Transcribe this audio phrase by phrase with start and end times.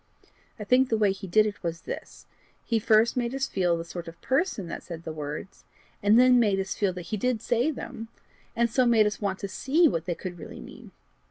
[0.57, 2.25] I think the way he did it was this:
[2.65, 5.63] he first made us feel the sort of person that said the words,
[6.01, 8.07] and then made us feel that he did say them,
[8.55, 10.89] and so made us want to see what they could really mean.